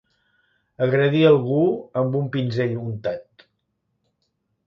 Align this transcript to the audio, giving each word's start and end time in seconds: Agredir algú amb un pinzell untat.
Agredir 0.85 1.19
algú 1.31 1.59
amb 2.01 2.17
un 2.21 2.31
pinzell 2.37 2.73
untat. 2.87 3.47